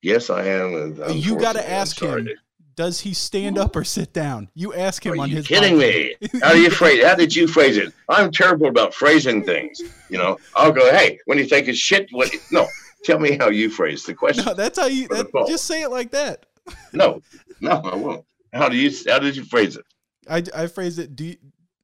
[0.01, 0.72] Yes, I am.
[0.72, 2.30] You unfortunately, I'm ask him.
[2.78, 4.50] Does he stand up or sit down?
[4.54, 6.22] You ask him Are on you his kidding podcast.
[6.32, 6.40] me?
[6.42, 7.04] How do you phrase?
[7.04, 7.92] How did you phrase it?
[8.08, 9.82] I'm terrible about phrasing things.
[10.10, 12.68] You know, I'll go, "Hey, when you take a shit, what?" No,
[13.04, 14.46] tell me how you phrase the question.
[14.46, 16.46] No, that's how you that, just say it like that.
[16.94, 17.24] No,
[17.62, 18.24] no, I won't.
[18.54, 18.92] How do you?
[19.08, 19.86] How did you phrase it?
[20.30, 21.16] I I phrased it.
[21.16, 21.36] Do you,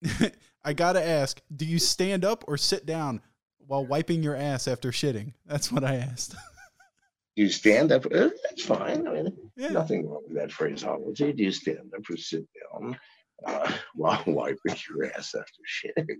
[0.63, 1.41] I gotta ask?
[1.55, 3.19] Do you stand up or sit down
[3.65, 5.33] while wiping your ass after shitting?
[5.47, 6.35] That's what I asked.
[7.35, 8.05] Do you stand up?
[8.05, 9.07] Uh, That's fine.
[9.07, 9.69] I mean, Yeah.
[9.69, 11.33] nothing wrong with that phraseology.
[11.33, 12.97] Do you stand up or sit down
[13.45, 16.19] uh, while wiping your ass after shitting?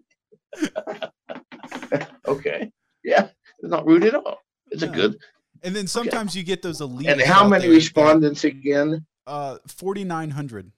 [2.27, 2.71] okay.
[3.03, 4.39] Yeah, it's not rude at all.
[4.71, 5.17] It's a good.
[5.61, 7.07] And then sometimes you get those elite.
[7.07, 9.05] And how many respondents again?
[9.27, 10.71] Uh, forty nine hundred.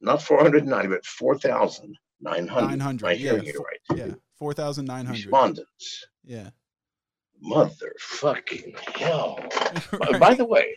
[0.00, 1.96] Not 490, but 4,900.
[2.78, 3.98] 900, Am I yeah, hearing you right?
[3.98, 5.24] Yeah, four thousand nine hundred.
[5.24, 6.06] Respondents.
[6.24, 6.50] Yeah.
[7.42, 9.38] Motherfucking hell.
[9.92, 10.20] By- Right.
[10.20, 10.74] By the way,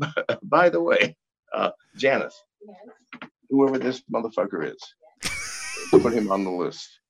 [0.42, 1.16] by the way,
[1.52, 2.76] uh, Janice, Yes.
[3.50, 4.78] whoever this motherfucker is,
[5.90, 7.00] put him on the list.